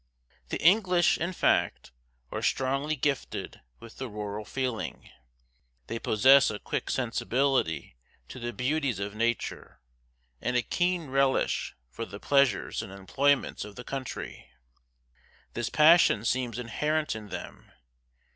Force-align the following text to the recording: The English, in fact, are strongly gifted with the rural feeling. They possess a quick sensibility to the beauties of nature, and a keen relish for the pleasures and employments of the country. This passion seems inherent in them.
The 0.49 0.59
English, 0.63 1.19
in 1.19 1.31
fact, 1.31 1.91
are 2.31 2.41
strongly 2.41 2.95
gifted 2.95 3.61
with 3.79 3.97
the 3.97 4.09
rural 4.09 4.45
feeling. 4.45 5.11
They 5.85 5.99
possess 5.99 6.49
a 6.49 6.57
quick 6.57 6.89
sensibility 6.89 7.97
to 8.29 8.39
the 8.39 8.51
beauties 8.51 8.97
of 8.97 9.13
nature, 9.13 9.79
and 10.41 10.55
a 10.57 10.63
keen 10.63 11.11
relish 11.11 11.75
for 11.91 12.05
the 12.07 12.19
pleasures 12.19 12.81
and 12.81 12.91
employments 12.91 13.63
of 13.63 13.75
the 13.75 13.83
country. 13.83 14.49
This 15.53 15.69
passion 15.69 16.25
seems 16.25 16.57
inherent 16.57 17.15
in 17.15 17.29
them. 17.29 17.71